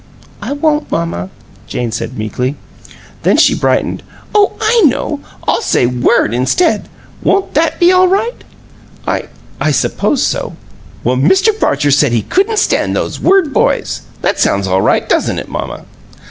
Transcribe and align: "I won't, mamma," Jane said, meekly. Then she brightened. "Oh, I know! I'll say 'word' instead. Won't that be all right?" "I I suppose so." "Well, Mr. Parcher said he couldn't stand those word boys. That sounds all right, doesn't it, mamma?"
"I 0.41 0.53
won't, 0.53 0.91
mamma," 0.91 1.29
Jane 1.67 1.91
said, 1.91 2.17
meekly. 2.17 2.55
Then 3.21 3.37
she 3.37 3.53
brightened. 3.53 4.01
"Oh, 4.33 4.53
I 4.59 4.81
know! 4.87 5.19
I'll 5.47 5.61
say 5.61 5.85
'word' 5.85 6.33
instead. 6.33 6.89
Won't 7.21 7.53
that 7.53 7.79
be 7.79 7.91
all 7.91 8.07
right?" 8.07 8.43
"I 9.07 9.25
I 9.59 9.69
suppose 9.69 10.23
so." 10.23 10.55
"Well, 11.03 11.17
Mr. 11.17 11.49
Parcher 11.59 11.91
said 11.91 12.13
he 12.13 12.23
couldn't 12.23 12.57
stand 12.57 12.95
those 12.95 13.19
word 13.19 13.53
boys. 13.53 14.01
That 14.23 14.39
sounds 14.39 14.65
all 14.65 14.81
right, 14.81 15.07
doesn't 15.07 15.37
it, 15.37 15.49
mamma?" 15.49 15.85